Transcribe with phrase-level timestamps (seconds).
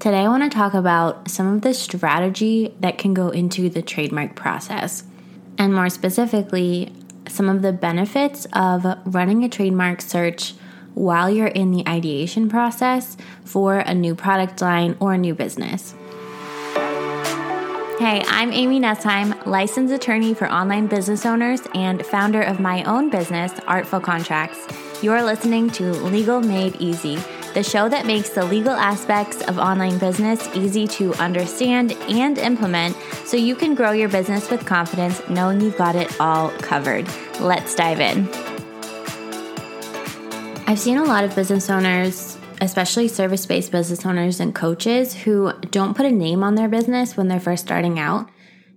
[0.00, 3.82] Today, I want to talk about some of the strategy that can go into the
[3.82, 5.04] trademark process,
[5.58, 6.90] and more specifically,
[7.28, 10.54] some of the benefits of running a trademark search
[10.94, 15.94] while you're in the ideation process for a new product line or a new business.
[17.98, 23.10] Hey, I'm Amy Nessheim, licensed attorney for online business owners and founder of my own
[23.10, 24.66] business, Artful Contracts.
[25.02, 27.18] You're listening to Legal Made Easy,
[27.54, 32.96] the show that makes the legal aspects of online business easy to understand and implement
[33.24, 37.08] so you can grow your business with confidence knowing you've got it all covered.
[37.40, 38.28] Let's dive in.
[40.66, 45.52] I've seen a lot of business owners especially service based business owners and coaches who
[45.70, 48.28] don't put a name on their business when they're first starting out.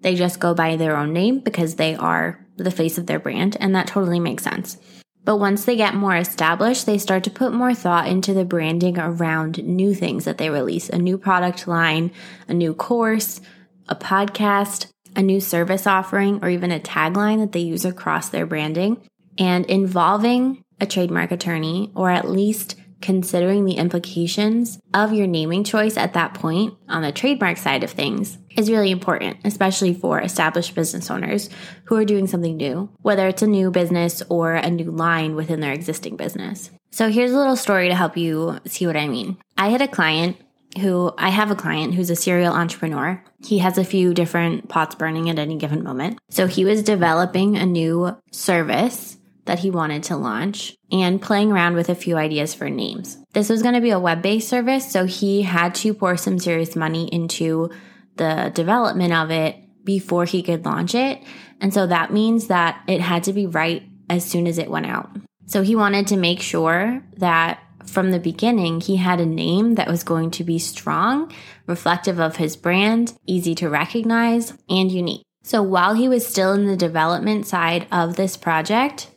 [0.01, 3.57] They just go by their own name because they are the face of their brand,
[3.59, 4.77] and that totally makes sense.
[5.25, 8.99] But once they get more established, they start to put more thought into the branding
[8.99, 12.11] around new things that they release a new product line,
[12.47, 13.39] a new course,
[13.87, 18.45] a podcast, a new service offering, or even a tagline that they use across their
[18.45, 19.01] branding.
[19.37, 25.97] And involving a trademark attorney, or at least considering the implications of your naming choice
[25.97, 30.73] at that point on the trademark side of things is really important, especially for established
[30.73, 31.49] business owners
[31.83, 35.59] who are doing something new, whether it's a new business or a new line within
[35.59, 36.71] their existing business.
[36.91, 39.35] So here's a little story to help you see what I mean.
[39.57, 40.37] I had a client
[40.79, 43.21] who I have a client who's a serial entrepreneur.
[43.45, 46.19] He has a few different pots burning at any given moment.
[46.29, 51.75] So he was developing a new service that he wanted to launch and playing around
[51.75, 53.17] with a few ideas for names.
[53.33, 56.39] This was going to be a web based service, so he had to pour some
[56.39, 57.69] serious money into
[58.15, 61.21] the development of it before he could launch it.
[61.59, 64.85] And so that means that it had to be right as soon as it went
[64.85, 65.09] out.
[65.45, 69.89] So he wanted to make sure that from the beginning, he had a name that
[69.89, 71.31] was going to be strong,
[71.67, 75.23] reflective of his brand, easy to recognize, and unique.
[75.43, 79.11] So while he was still in the development side of this project,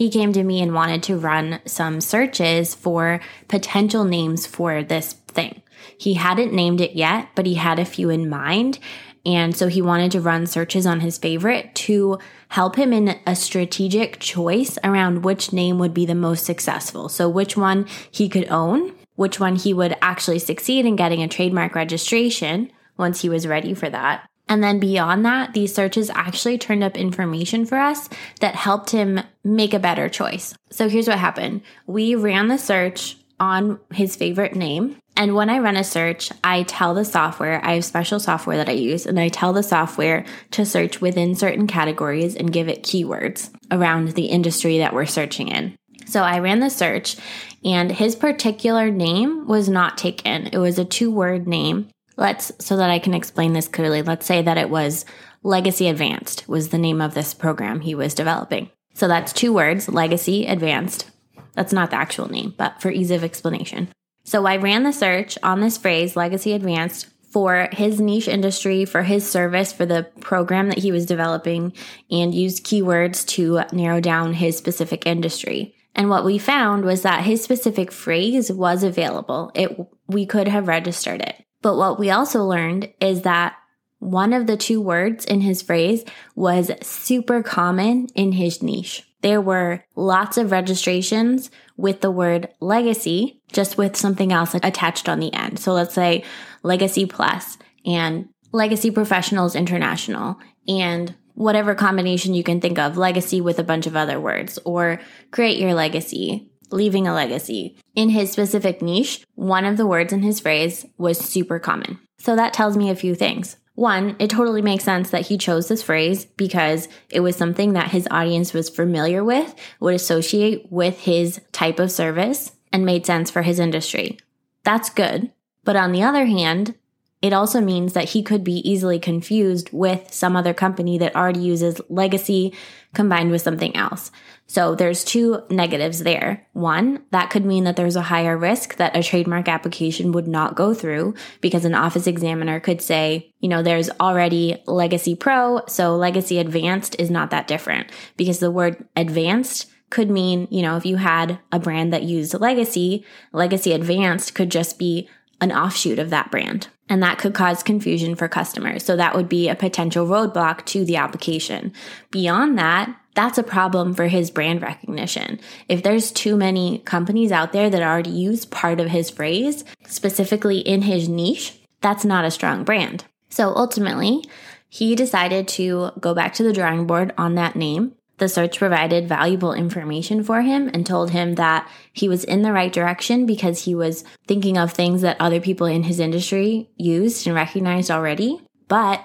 [0.00, 5.12] he came to me and wanted to run some searches for potential names for this
[5.12, 5.60] thing.
[5.98, 8.78] He hadn't named it yet, but he had a few in mind.
[9.26, 12.18] And so he wanted to run searches on his favorite to
[12.48, 17.10] help him in a strategic choice around which name would be the most successful.
[17.10, 21.28] So which one he could own, which one he would actually succeed in getting a
[21.28, 24.29] trademark registration once he was ready for that.
[24.48, 28.08] And then beyond that, these searches actually turned up information for us
[28.40, 30.54] that helped him make a better choice.
[30.70, 31.62] So here's what happened.
[31.86, 34.96] We ran the search on his favorite name.
[35.16, 38.68] And when I run a search, I tell the software, I have special software that
[38.68, 42.82] I use, and I tell the software to search within certain categories and give it
[42.82, 45.74] keywords around the industry that we're searching in.
[46.06, 47.16] So I ran the search
[47.64, 50.48] and his particular name was not taken.
[50.48, 51.88] It was a two word name
[52.20, 55.06] Let's, so that I can explain this clearly, let's say that it was
[55.42, 58.70] Legacy Advanced was the name of this program he was developing.
[58.92, 61.10] So that's two words, Legacy Advanced.
[61.54, 63.88] That's not the actual name, but for ease of explanation.
[64.22, 69.02] So I ran the search on this phrase, Legacy Advanced, for his niche industry, for
[69.02, 71.72] his service, for the program that he was developing,
[72.10, 75.74] and used keywords to narrow down his specific industry.
[75.94, 79.52] And what we found was that his specific phrase was available.
[79.54, 79.74] It,
[80.06, 81.46] we could have registered it.
[81.62, 83.56] But what we also learned is that
[83.98, 86.04] one of the two words in his phrase
[86.34, 89.06] was super common in his niche.
[89.22, 95.20] There were lots of registrations with the word legacy, just with something else attached on
[95.20, 95.58] the end.
[95.58, 96.24] So let's say
[96.62, 103.58] legacy plus and legacy professionals international and whatever combination you can think of, legacy with
[103.58, 105.00] a bunch of other words or
[105.30, 107.76] create your legacy leaving a legacy.
[107.94, 111.98] In his specific niche, one of the words in his phrase was super common.
[112.18, 113.56] So that tells me a few things.
[113.74, 117.92] One, it totally makes sense that he chose this phrase because it was something that
[117.92, 123.30] his audience was familiar with, would associate with his type of service, and made sense
[123.30, 124.18] for his industry.
[124.64, 125.32] That's good.
[125.64, 126.74] But on the other hand,
[127.22, 131.40] it also means that he could be easily confused with some other company that already
[131.40, 132.54] uses legacy
[132.94, 134.10] combined with something else.
[134.46, 136.46] So there's two negatives there.
[136.54, 140.56] One, that could mean that there's a higher risk that a trademark application would not
[140.56, 145.96] go through because an office examiner could say, you know, there's already legacy pro, so
[145.96, 150.86] legacy advanced is not that different because the word advanced could mean, you know, if
[150.86, 155.08] you had a brand that used legacy, legacy advanced could just be
[155.40, 158.84] an offshoot of that brand and that could cause confusion for customers.
[158.84, 161.72] So that would be a potential roadblock to the application.
[162.10, 165.40] Beyond that, that's a problem for his brand recognition.
[165.68, 170.58] If there's too many companies out there that already use part of his phrase, specifically
[170.58, 173.04] in his niche, that's not a strong brand.
[173.30, 174.24] So ultimately,
[174.68, 177.94] he decided to go back to the drawing board on that name.
[178.20, 182.52] The search provided valuable information for him and told him that he was in the
[182.52, 187.26] right direction because he was thinking of things that other people in his industry used
[187.26, 188.38] and recognized already.
[188.68, 189.02] But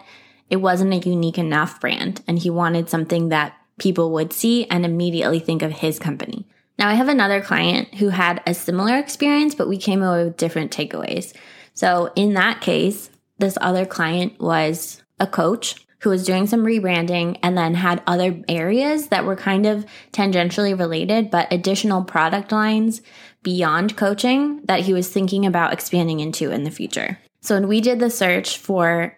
[0.50, 4.84] it wasn't a unique enough brand, and he wanted something that people would see and
[4.84, 6.46] immediately think of his company.
[6.78, 10.36] Now, I have another client who had a similar experience, but we came away with
[10.36, 11.34] different takeaways.
[11.74, 17.36] So, in that case, this other client was a coach who was doing some rebranding
[17.42, 23.02] and then had other areas that were kind of tangentially related, but additional product lines
[23.42, 27.18] beyond coaching that he was thinking about expanding into in the future.
[27.42, 29.18] So, when we did the search for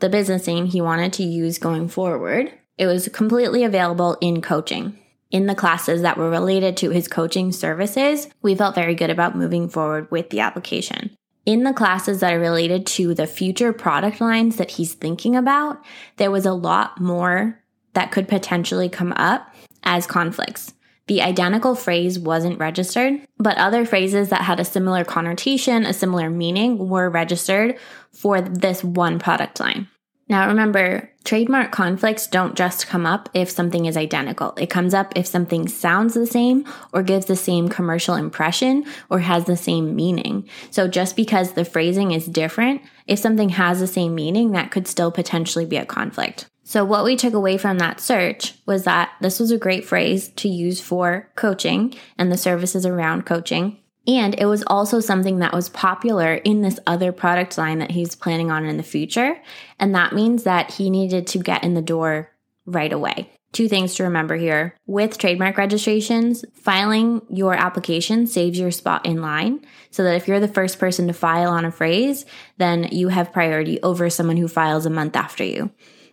[0.00, 4.98] the business name he wanted to use going forward, it was completely available in coaching.
[5.30, 9.36] In the classes that were related to his coaching services, we felt very good about
[9.36, 11.14] moving forward with the application.
[11.44, 15.82] In the classes that are related to the future product lines that he's thinking about,
[16.16, 17.60] there was a lot more
[17.94, 19.52] that could potentially come up
[19.82, 20.72] as conflicts.
[21.08, 26.30] The identical phrase wasn't registered, but other phrases that had a similar connotation, a similar
[26.30, 27.76] meaning were registered
[28.12, 29.88] for this one product line.
[30.32, 34.54] Now remember, trademark conflicts don't just come up if something is identical.
[34.56, 39.18] It comes up if something sounds the same or gives the same commercial impression or
[39.18, 40.48] has the same meaning.
[40.70, 44.88] So just because the phrasing is different, if something has the same meaning, that could
[44.88, 46.46] still potentially be a conflict.
[46.64, 50.28] So what we took away from that search was that this was a great phrase
[50.36, 55.52] to use for coaching and the services around coaching and it was also something that
[55.52, 59.40] was popular in this other product line that he's planning on in the future.
[59.78, 62.30] And that means that he needed to get in the door
[62.66, 63.30] right away.
[63.52, 64.74] Two things to remember here.
[64.86, 70.40] With trademark registrations, filing your application saves your spot in line so that if you're
[70.40, 72.24] the first person to file on a phrase,
[72.56, 75.70] then you have priority over someone who files a month after you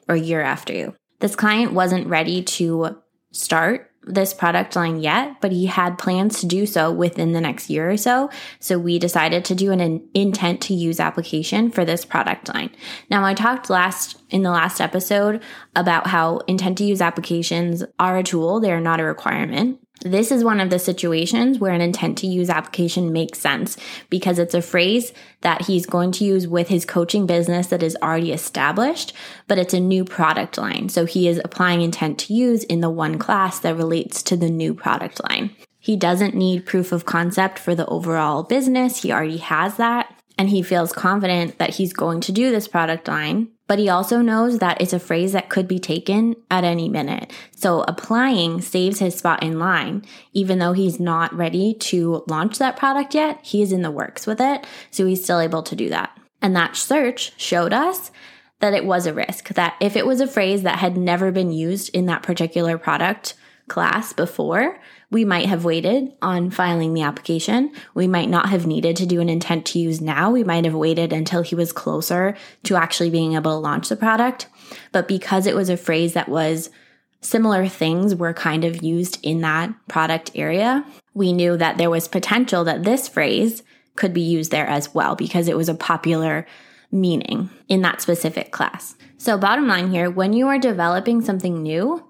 [0.10, 0.94] or a year after you.
[1.22, 3.02] This client wasn't ready to
[3.32, 7.70] start this product line yet, but he had plans to do so within the next
[7.70, 8.30] year or so.
[8.60, 12.72] So we decided to do an intent to use application for this product line.
[13.10, 15.44] Now, I talked last in the last episode
[15.76, 18.60] about how intent to use applications are a tool.
[18.60, 19.80] They are not a requirement.
[20.02, 23.78] This is one of the situations where an intent to use application makes sense
[24.10, 25.12] because it's a phrase
[25.42, 29.14] that he's going to use with his coaching business that is already established,
[29.48, 30.88] but it's a new product line.
[30.88, 34.50] So he is applying intent to use in the one class that relates to the
[34.50, 35.54] new product line.
[35.80, 39.02] He doesn't need proof of concept for the overall business.
[39.02, 40.14] He already has that.
[40.38, 44.20] And he feels confident that he's going to do this product line but he also
[44.20, 47.32] knows that it's a phrase that could be taken at any minute.
[47.56, 50.06] So applying saves his spot in line.
[50.34, 54.26] Even though he's not ready to launch that product yet, he is in the works
[54.26, 54.66] with it.
[54.90, 56.18] So he's still able to do that.
[56.42, 58.10] And that search showed us
[58.60, 61.52] that it was a risk, that if it was a phrase that had never been
[61.52, 63.36] used in that particular product
[63.70, 64.80] class before,
[65.12, 67.72] we might have waited on filing the application.
[67.94, 70.32] We might not have needed to do an intent to use now.
[70.32, 73.96] We might have waited until he was closer to actually being able to launch the
[73.96, 74.48] product.
[74.92, 76.70] But because it was a phrase that was
[77.22, 82.08] similar things were kind of used in that product area, we knew that there was
[82.08, 83.64] potential that this phrase
[83.96, 86.46] could be used there as well because it was a popular
[86.92, 88.96] meaning in that specific class.
[89.18, 92.06] So, bottom line here, when you are developing something new,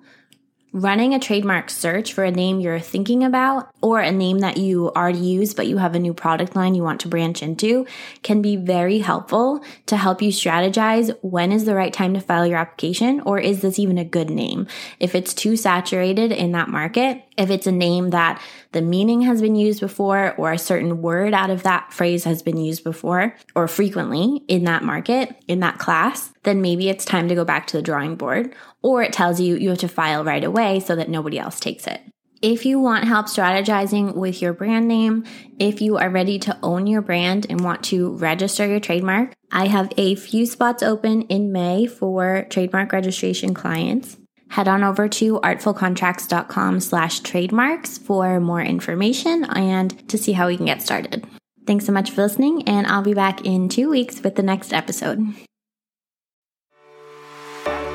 [0.71, 4.91] Running a trademark search for a name you're thinking about or a name that you
[4.91, 7.87] already use but you have a new product line you want to branch into
[8.21, 12.45] can be very helpful to help you strategize when is the right time to file
[12.45, 14.67] your application or is this even a good name?
[14.99, 18.39] If it's too saturated in that market, if it's a name that
[18.71, 22.41] the meaning has been used before or a certain word out of that phrase has
[22.41, 27.27] been used before or frequently in that market, in that class, then maybe it's time
[27.29, 30.23] to go back to the drawing board or it tells you you have to file
[30.23, 32.01] right away so that nobody else takes it.
[32.41, 35.25] If you want help strategizing with your brand name,
[35.59, 39.67] if you are ready to own your brand and want to register your trademark, I
[39.67, 44.15] have a few spots open in May for trademark registration clients.
[44.49, 50.57] Head on over to artfulcontracts.com slash trademarks for more information and to see how we
[50.57, 51.25] can get started.
[51.65, 54.73] Thanks so much for listening, and I'll be back in two weeks with the next
[54.73, 55.23] episode.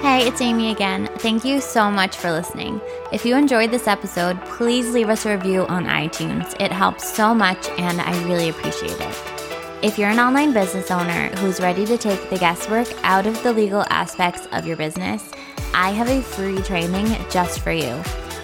[0.00, 1.08] Hey, it's Amy again.
[1.18, 2.80] Thank you so much for listening.
[3.10, 6.54] If you enjoyed this episode, please leave us a review on iTunes.
[6.60, 9.18] It helps so much and I really appreciate it.
[9.82, 13.52] If you're an online business owner who's ready to take the guesswork out of the
[13.52, 15.30] legal aspects of your business,
[15.74, 18.00] I have a free training just for you.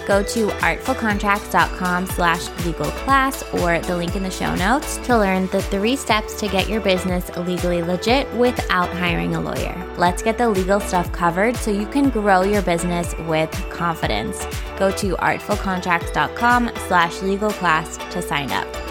[0.07, 5.47] Go to artfulcontracts.com slash legal class or the link in the show notes to learn
[5.49, 9.77] the three steps to get your business legally legit without hiring a lawyer.
[9.97, 14.45] Let's get the legal stuff covered so you can grow your business with confidence.
[14.77, 18.90] Go to artfulcontracts.com slash legal class to sign up.